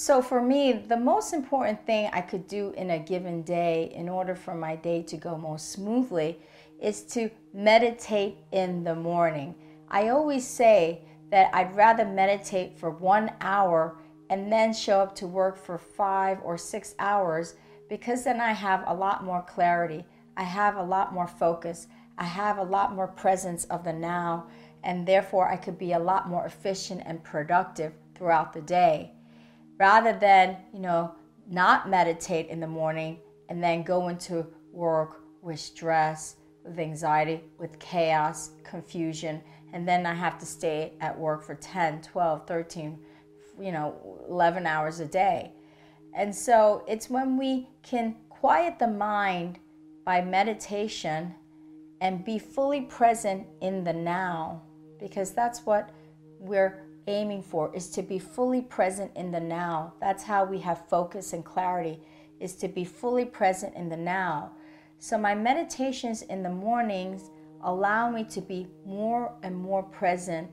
So, 0.00 0.22
for 0.22 0.40
me, 0.40 0.70
the 0.70 0.96
most 0.96 1.32
important 1.32 1.84
thing 1.84 2.08
I 2.12 2.20
could 2.20 2.46
do 2.46 2.72
in 2.76 2.90
a 2.90 3.00
given 3.00 3.42
day 3.42 3.90
in 3.96 4.08
order 4.08 4.36
for 4.36 4.54
my 4.54 4.76
day 4.76 5.02
to 5.02 5.16
go 5.16 5.36
most 5.36 5.72
smoothly 5.72 6.38
is 6.80 7.02
to 7.14 7.28
meditate 7.52 8.36
in 8.52 8.84
the 8.84 8.94
morning. 8.94 9.56
I 9.88 10.10
always 10.10 10.46
say 10.46 11.02
that 11.30 11.52
I'd 11.52 11.74
rather 11.74 12.04
meditate 12.04 12.78
for 12.78 12.90
one 12.90 13.32
hour 13.40 13.98
and 14.30 14.52
then 14.52 14.72
show 14.72 15.00
up 15.00 15.16
to 15.16 15.26
work 15.26 15.56
for 15.56 15.78
five 15.78 16.38
or 16.44 16.56
six 16.56 16.94
hours 17.00 17.56
because 17.88 18.22
then 18.22 18.40
I 18.40 18.52
have 18.52 18.84
a 18.86 18.94
lot 18.94 19.24
more 19.24 19.42
clarity. 19.42 20.04
I 20.36 20.44
have 20.44 20.76
a 20.76 20.82
lot 20.84 21.12
more 21.12 21.26
focus. 21.26 21.88
I 22.18 22.24
have 22.24 22.58
a 22.58 22.62
lot 22.62 22.94
more 22.94 23.08
presence 23.08 23.64
of 23.64 23.82
the 23.82 23.94
now, 23.94 24.46
and 24.84 25.08
therefore 25.08 25.48
I 25.48 25.56
could 25.56 25.76
be 25.76 25.94
a 25.94 25.98
lot 25.98 26.28
more 26.28 26.46
efficient 26.46 27.02
and 27.04 27.24
productive 27.24 27.94
throughout 28.14 28.52
the 28.52 28.62
day 28.62 29.14
rather 29.78 30.12
than, 30.12 30.56
you 30.72 30.80
know, 30.80 31.14
not 31.48 31.88
meditate 31.88 32.48
in 32.48 32.60
the 32.60 32.66
morning 32.66 33.18
and 33.48 33.62
then 33.62 33.82
go 33.82 34.08
into 34.08 34.46
work 34.72 35.22
with 35.40 35.58
stress, 35.58 36.36
with 36.64 36.78
anxiety, 36.78 37.42
with 37.58 37.78
chaos, 37.78 38.50
confusion, 38.64 39.40
and 39.72 39.86
then 39.86 40.04
I 40.06 40.14
have 40.14 40.38
to 40.38 40.46
stay 40.46 40.92
at 41.00 41.18
work 41.18 41.42
for 41.42 41.54
10, 41.54 42.02
12, 42.02 42.46
13, 42.46 42.98
you 43.60 43.72
know, 43.72 44.18
11 44.28 44.66
hours 44.66 45.00
a 45.00 45.06
day. 45.06 45.52
And 46.14 46.34
so 46.34 46.84
it's 46.88 47.08
when 47.08 47.36
we 47.36 47.68
can 47.82 48.16
quiet 48.28 48.78
the 48.78 48.88
mind 48.88 49.58
by 50.04 50.22
meditation 50.22 51.34
and 52.00 52.24
be 52.24 52.38
fully 52.38 52.82
present 52.82 53.46
in 53.60 53.84
the 53.84 53.92
now, 53.92 54.62
because 54.98 55.32
that's 55.32 55.66
what 55.66 55.90
we're 56.38 56.87
aiming 57.08 57.42
for 57.42 57.74
is 57.74 57.88
to 57.90 58.02
be 58.02 58.18
fully 58.18 58.60
present 58.60 59.10
in 59.16 59.32
the 59.32 59.40
now. 59.40 59.94
That's 60.00 60.22
how 60.22 60.44
we 60.44 60.58
have 60.60 60.88
focus 60.88 61.32
and 61.32 61.44
clarity 61.44 62.00
is 62.38 62.54
to 62.56 62.68
be 62.68 62.84
fully 62.84 63.24
present 63.24 63.74
in 63.74 63.88
the 63.88 63.96
now. 63.96 64.52
So 64.98 65.18
my 65.18 65.34
meditations 65.34 66.22
in 66.22 66.42
the 66.42 66.50
mornings 66.50 67.30
allow 67.62 68.10
me 68.10 68.24
to 68.24 68.40
be 68.40 68.68
more 68.86 69.32
and 69.42 69.56
more 69.56 69.82
present 69.82 70.50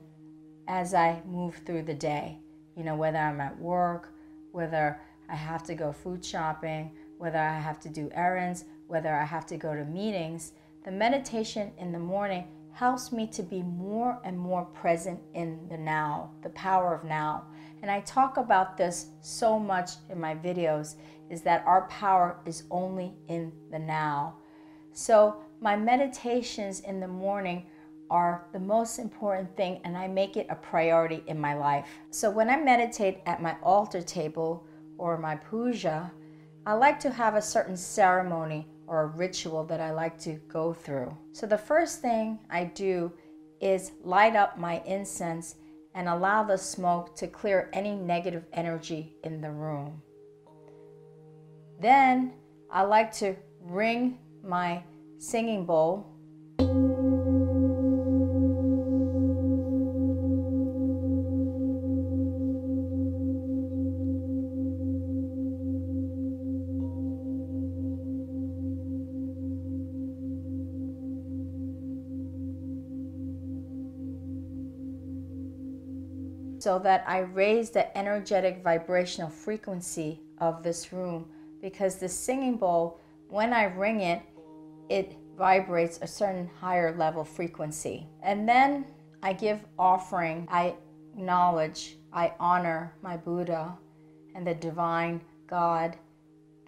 as 0.66 0.94
I 0.94 1.22
move 1.26 1.60
through 1.64 1.82
the 1.82 1.94
day. 1.94 2.38
You 2.76 2.84
know, 2.84 2.96
whether 2.96 3.18
I'm 3.18 3.40
at 3.40 3.58
work, 3.58 4.12
whether 4.52 5.00
I 5.28 5.36
have 5.36 5.62
to 5.64 5.74
go 5.74 5.92
food 5.92 6.24
shopping, 6.24 6.92
whether 7.18 7.38
I 7.38 7.58
have 7.58 7.80
to 7.80 7.88
do 7.88 8.10
errands, 8.14 8.64
whether 8.86 9.14
I 9.14 9.24
have 9.24 9.46
to 9.46 9.56
go 9.56 9.74
to 9.74 9.84
meetings, 9.84 10.52
the 10.84 10.90
meditation 10.90 11.72
in 11.78 11.92
the 11.92 11.98
morning 11.98 12.44
helps 12.76 13.10
me 13.10 13.26
to 13.26 13.42
be 13.42 13.62
more 13.62 14.20
and 14.22 14.38
more 14.38 14.66
present 14.66 15.18
in 15.32 15.58
the 15.70 15.78
now, 15.78 16.30
the 16.42 16.50
power 16.50 16.94
of 16.94 17.04
now. 17.04 17.42
And 17.80 17.90
I 17.90 18.00
talk 18.00 18.36
about 18.36 18.76
this 18.76 19.06
so 19.22 19.58
much 19.58 19.92
in 20.10 20.20
my 20.20 20.34
videos 20.34 20.96
is 21.30 21.40
that 21.40 21.64
our 21.66 21.88
power 21.88 22.38
is 22.44 22.64
only 22.70 23.14
in 23.28 23.50
the 23.70 23.78
now. 23.78 24.34
So, 24.92 25.36
my 25.58 25.74
meditations 25.74 26.80
in 26.80 27.00
the 27.00 27.08
morning 27.08 27.64
are 28.10 28.46
the 28.52 28.60
most 28.60 28.98
important 28.98 29.56
thing 29.56 29.80
and 29.84 29.96
I 29.96 30.06
make 30.06 30.36
it 30.36 30.46
a 30.50 30.54
priority 30.54 31.24
in 31.28 31.40
my 31.40 31.54
life. 31.54 31.88
So, 32.10 32.30
when 32.30 32.50
I 32.50 32.58
meditate 32.58 33.20
at 33.24 33.40
my 33.40 33.56
altar 33.62 34.02
table 34.02 34.66
or 34.98 35.16
my 35.16 35.36
puja, 35.36 36.12
I 36.66 36.74
like 36.74 37.00
to 37.00 37.10
have 37.10 37.36
a 37.36 37.42
certain 37.42 37.76
ceremony 37.78 38.68
or 38.86 39.02
a 39.02 39.06
ritual 39.06 39.64
that 39.64 39.80
I 39.80 39.92
like 39.92 40.18
to 40.20 40.34
go 40.48 40.72
through. 40.72 41.16
So 41.32 41.46
the 41.46 41.58
first 41.58 42.00
thing 42.00 42.38
I 42.50 42.64
do 42.64 43.12
is 43.60 43.92
light 44.02 44.36
up 44.36 44.58
my 44.58 44.82
incense 44.86 45.56
and 45.94 46.08
allow 46.08 46.42
the 46.42 46.58
smoke 46.58 47.16
to 47.16 47.26
clear 47.26 47.70
any 47.72 47.94
negative 47.94 48.44
energy 48.52 49.16
in 49.24 49.40
the 49.40 49.50
room. 49.50 50.02
Then 51.80 52.34
I 52.70 52.82
like 52.82 53.12
to 53.14 53.34
ring 53.60 54.18
my 54.42 54.82
singing 55.18 55.64
bowl 55.64 56.15
so 76.66 76.80
that 76.80 77.04
I 77.06 77.18
raise 77.20 77.70
the 77.70 77.96
energetic 77.96 78.60
vibrational 78.64 79.30
frequency 79.30 80.20
of 80.38 80.64
this 80.64 80.92
room 80.92 81.26
because 81.62 81.94
the 81.94 82.08
singing 82.08 82.56
bowl, 82.56 82.98
when 83.28 83.52
I 83.52 83.66
ring 83.66 84.00
it, 84.00 84.20
it 84.88 85.16
vibrates 85.38 86.00
a 86.02 86.08
certain 86.08 86.50
higher 86.60 86.92
level 86.98 87.22
frequency. 87.22 88.08
And 88.20 88.48
then 88.48 88.84
I 89.22 89.32
give 89.32 89.60
offering, 89.78 90.48
I 90.50 90.74
acknowledge, 91.14 91.98
I 92.12 92.32
honor 92.40 92.92
my 93.00 93.16
Buddha 93.16 93.78
and 94.34 94.44
the 94.44 94.54
divine 94.56 95.20
God, 95.46 95.96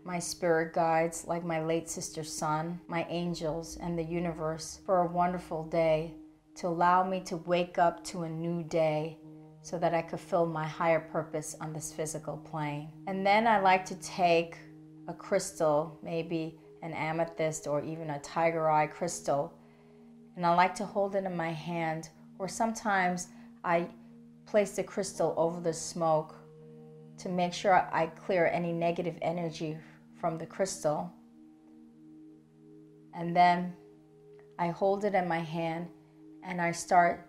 my 0.05 0.21
spirit 0.21 0.75
guides 0.75 1.25
like 1.27 1.45
my 1.45 1.61
late 1.65 1.91
sister 1.91 2.23
sun, 2.23 2.79
my 2.87 3.05
angels, 3.09 3.77
and 3.83 3.99
the 3.99 4.05
universe 4.05 4.79
for 4.87 5.01
a 5.01 5.13
wonderful 5.13 5.65
day 5.65 6.15
to 6.55 6.69
allow 6.69 7.03
me 7.03 7.19
to 7.23 7.37
wake 7.39 7.79
up 7.79 8.05
to 8.05 8.23
a 8.23 8.29
new 8.29 8.63
day 8.63 9.19
so 9.63 9.79
that 9.79 9.95
I 9.95 10.03
could 10.03 10.21
fill 10.21 10.47
my 10.47 10.67
higher 10.67 11.01
purpose 11.01 11.57
on 11.61 11.73
this 11.73 11.93
physical 11.93 12.37
plane. 12.37 12.91
And 13.07 13.27
then 13.27 13.47
I 13.47 13.61
like 13.61 13.85
to 13.87 13.95
take 13.97 14.57
a 15.09 15.15
crystal, 15.15 15.99
maybe 16.03 16.59
an 16.83 16.93
amethyst 16.93 17.67
or 17.67 17.83
even 17.83 18.11
a 18.11 18.19
tiger 18.21 18.71
eye 18.71 18.87
crystal, 18.87 19.53
and 20.37 20.47
I 20.47 20.55
like 20.55 20.75
to 20.77 20.87
hold 20.87 21.17
it 21.17 21.25
in 21.25 21.37
my 21.37 21.51
hand, 21.51 22.11
or 22.39 22.47
sometimes 22.47 23.27
I 23.65 23.89
place 24.47 24.77
the 24.77 24.85
crystal 24.85 25.35
over 25.37 25.61
the 25.61 25.73
smoke 25.73 26.37
to 27.19 27.29
make 27.29 27.53
sure 27.53 27.75
I 27.93 28.07
clear 28.07 28.47
any 28.47 28.73
negative 28.73 29.17
energy 29.21 29.77
from 30.21 30.39
the 30.39 30.47
crystal. 30.47 31.13
And 33.15 33.35
then 33.35 33.75
I 34.59 34.69
hold 34.69 35.05
it 35.05 35.15
in 35.15 35.27
my 35.27 35.41
hand 35.41 35.89
and 36.45 36.61
I 36.61 36.71
start 36.71 37.29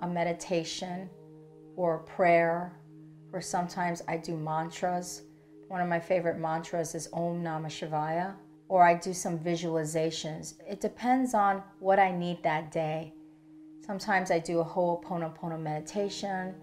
a 0.00 0.06
meditation 0.06 1.10
or 1.76 1.98
prayer, 1.98 2.78
or 3.32 3.40
sometimes 3.40 4.02
I 4.06 4.16
do 4.16 4.36
mantras. 4.36 5.22
One 5.68 5.80
of 5.80 5.88
my 5.88 6.00
favorite 6.00 6.38
mantras 6.38 6.94
is 6.94 7.08
Om 7.12 7.42
Namah 7.42 7.66
Shivaya, 7.66 8.34
or 8.68 8.86
I 8.86 8.94
do 8.94 9.12
some 9.12 9.38
visualizations. 9.38 10.54
It 10.68 10.80
depends 10.80 11.34
on 11.34 11.62
what 11.80 11.98
I 11.98 12.10
need 12.10 12.42
that 12.42 12.70
day. 12.70 13.14
Sometimes 13.84 14.30
I 14.30 14.38
do 14.38 14.60
a 14.60 14.64
Ho'oponopono 14.64 15.60
meditation. 15.60 16.54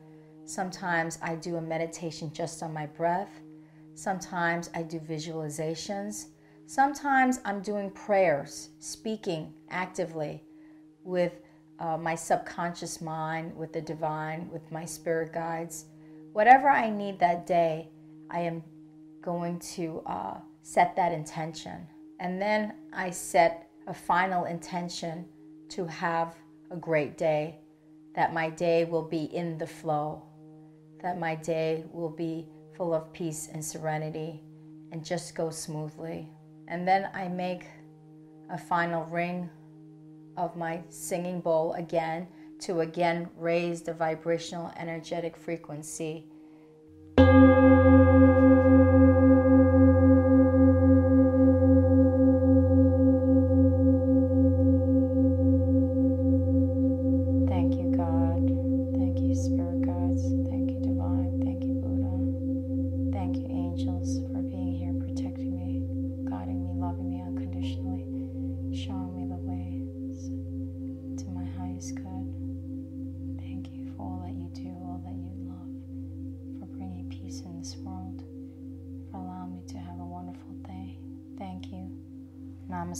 Sometimes 0.45 1.19
I 1.21 1.35
do 1.35 1.57
a 1.57 1.61
meditation 1.61 2.31
just 2.33 2.63
on 2.63 2.73
my 2.73 2.87
breath. 2.87 3.41
Sometimes 3.93 4.69
I 4.73 4.81
do 4.83 4.99
visualizations. 4.99 6.27
Sometimes 6.65 7.39
I'm 7.45 7.61
doing 7.61 7.91
prayers, 7.91 8.69
speaking 8.79 9.53
actively 9.69 10.43
with 11.03 11.33
uh, 11.81 11.97
my 11.97 12.13
subconscious 12.13 13.01
mind, 13.01 13.55
with 13.57 13.73
the 13.73 13.81
divine, 13.81 14.47
with 14.51 14.71
my 14.71 14.85
spirit 14.85 15.33
guides. 15.33 15.85
Whatever 16.31 16.69
I 16.69 16.91
need 16.91 17.19
that 17.19 17.47
day, 17.47 17.89
I 18.29 18.41
am 18.41 18.63
going 19.21 19.57
to 19.75 20.03
uh, 20.05 20.37
set 20.61 20.95
that 20.95 21.11
intention. 21.11 21.87
And 22.19 22.39
then 22.39 22.75
I 22.93 23.09
set 23.09 23.67
a 23.87 23.93
final 23.93 24.45
intention 24.45 25.25
to 25.69 25.87
have 25.87 26.35
a 26.69 26.77
great 26.77 27.17
day, 27.17 27.55
that 28.13 28.31
my 28.31 28.51
day 28.51 28.85
will 28.85 29.07
be 29.17 29.23
in 29.23 29.57
the 29.57 29.65
flow, 29.65 30.21
that 31.01 31.17
my 31.17 31.33
day 31.33 31.85
will 31.91 32.09
be 32.09 32.45
full 32.77 32.93
of 32.93 33.11
peace 33.11 33.49
and 33.51 33.65
serenity 33.65 34.43
and 34.91 35.03
just 35.03 35.33
go 35.33 35.49
smoothly. 35.49 36.27
And 36.67 36.87
then 36.87 37.09
I 37.15 37.27
make 37.27 37.65
a 38.51 38.57
final 38.57 39.05
ring 39.05 39.49
of 40.37 40.55
my 40.55 40.81
singing 40.89 41.41
bowl 41.41 41.73
again 41.73 42.27
to 42.59 42.81
again 42.81 43.29
raise 43.37 43.81
the 43.81 43.93
vibrational 43.93 44.71
energetic 44.77 45.35
frequency 45.35 46.25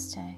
Namaste. 0.01 0.35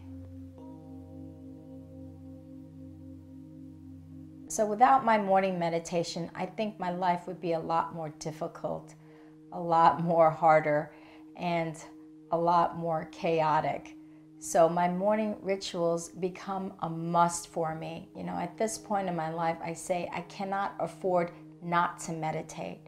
So, 4.48 4.66
without 4.66 5.04
my 5.04 5.18
morning 5.18 5.58
meditation, 5.58 6.30
I 6.36 6.46
think 6.46 6.80
my 6.80 6.92
life 6.92 7.26
would 7.28 7.42
be 7.42 7.54
a 7.54 7.60
lot 7.60 7.96
more 7.96 8.10
difficult, 8.20 8.94
a 9.52 9.60
lot 9.60 10.04
more 10.04 10.30
harder, 10.30 10.94
and 11.36 11.76
a 12.32 12.38
lot 12.38 12.78
more 12.78 13.10
chaotic. 13.12 13.96
So, 14.40 14.70
my 14.70 14.88
morning 14.90 15.38
rituals 15.42 16.10
become 16.10 16.74
a 16.82 16.90
must 16.90 17.48
for 17.48 17.74
me. 17.74 18.10
You 18.16 18.24
know, 18.24 18.38
at 18.38 18.58
this 18.58 18.78
point 18.78 19.08
in 19.08 19.16
my 19.16 19.32
life, 19.32 19.58
I 19.64 19.74
say 19.74 20.10
I 20.14 20.22
cannot 20.22 20.76
afford 20.80 21.32
not 21.64 22.00
to 22.02 22.12
meditate. 22.12 22.82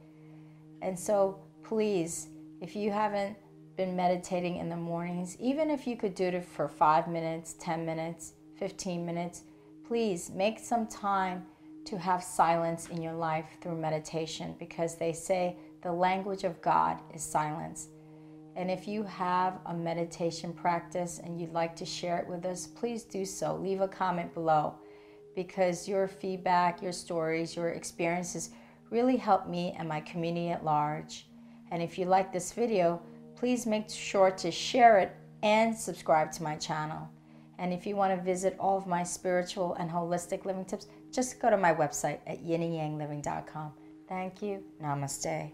And 0.81 0.99
so, 0.99 1.39
please, 1.63 2.27
if 2.61 2.75
you 2.75 2.91
haven't 2.91 3.37
been 3.75 3.95
meditating 3.95 4.57
in 4.57 4.69
the 4.69 4.75
mornings, 4.75 5.37
even 5.39 5.69
if 5.69 5.85
you 5.85 5.97
could 5.97 6.15
do 6.15 6.25
it 6.25 6.45
for 6.45 6.67
five 6.67 7.07
minutes, 7.07 7.55
10 7.59 7.85
minutes, 7.85 8.33
15 8.57 9.05
minutes, 9.05 9.43
please 9.85 10.29
make 10.31 10.59
some 10.59 10.87
time 10.87 11.45
to 11.85 11.97
have 11.97 12.23
silence 12.23 12.89
in 12.89 13.01
your 13.01 13.13
life 13.13 13.45
through 13.61 13.77
meditation 13.77 14.55
because 14.57 14.95
they 14.95 15.13
say 15.13 15.55
the 15.83 15.91
language 15.91 16.43
of 16.43 16.61
God 16.61 16.99
is 17.13 17.23
silence. 17.23 17.89
And 18.55 18.71
if 18.71 18.87
you 18.87 19.03
have 19.03 19.59
a 19.65 19.73
meditation 19.73 20.53
practice 20.53 21.19
and 21.23 21.39
you'd 21.39 21.53
like 21.53 21.75
to 21.75 21.85
share 21.85 22.17
it 22.17 22.27
with 22.27 22.45
us, 22.45 22.65
please 22.65 23.03
do 23.03 23.25
so. 23.25 23.55
Leave 23.57 23.81
a 23.81 23.87
comment 23.87 24.33
below 24.33 24.75
because 25.35 25.87
your 25.87 26.07
feedback, 26.07 26.81
your 26.81 26.93
stories, 26.93 27.55
your 27.55 27.69
experiences 27.69 28.51
really 28.89 29.17
help 29.17 29.47
me 29.47 29.75
and 29.77 29.87
my 29.87 29.99
community 30.01 30.49
at 30.49 30.63
large. 30.63 31.27
And 31.71 31.83
if 31.83 31.99
you 31.99 32.05
like 32.05 32.31
this 32.31 32.53
video, 32.53 33.01
please 33.35 33.65
make 33.65 33.89
sure 33.89 34.31
to 34.31 34.51
share 34.51 34.99
it 34.99 35.15
and 35.43 35.75
subscribe 35.75 36.31
to 36.33 36.43
my 36.43 36.55
channel. 36.55 37.09
And 37.57 37.71
if 37.71 37.85
you 37.85 37.95
want 37.95 38.15
to 38.15 38.21
visit 38.21 38.55
all 38.59 38.77
of 38.77 38.87
my 38.87 39.03
spiritual 39.03 39.75
and 39.75 39.89
holistic 39.89 40.45
living 40.45 40.65
tips, 40.65 40.87
just 41.11 41.39
go 41.39 41.49
to 41.49 41.57
my 41.57 41.73
website 41.73 42.19
at 42.27 42.43
yinandyangliving.com. 42.43 43.71
Thank 44.07 44.41
you. 44.41 44.63
Namaste. 44.81 45.51